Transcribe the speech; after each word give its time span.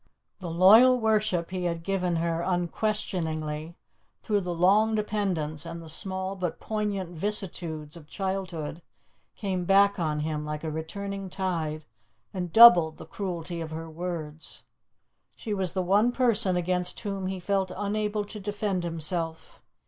The 0.39 0.49
loyal 0.49 0.99
worship 0.99 1.51
he 1.51 1.65
had 1.65 1.83
given 1.83 2.15
her 2.15 2.41
unquestioning 2.41 3.75
through 4.23 4.41
the 4.41 4.51
long 4.55 4.95
dependence 4.95 5.63
and 5.63 5.79
the 5.79 5.87
small 5.89 6.35
but 6.35 6.59
poignant 6.59 7.11
vicissitudes 7.11 7.95
of 7.95 8.07
childhood 8.07 8.81
came 9.35 9.63
back 9.63 9.99
on 9.99 10.21
him 10.21 10.43
like 10.43 10.63
a 10.63 10.71
returning 10.71 11.29
tide 11.29 11.85
and 12.33 12.51
doubled 12.51 12.97
the 12.97 13.05
cruelty 13.05 13.61
of 13.61 13.69
her 13.69 13.91
words. 13.91 14.63
She 15.35 15.53
was 15.53 15.73
the 15.73 15.83
one 15.83 16.11
person 16.11 16.55
against 16.55 16.99
whom 17.01 17.27
he 17.27 17.39
felt 17.39 17.71
unable 17.77 18.25
to 18.25 18.39
defend 18.39 18.83
himself. 18.83 19.61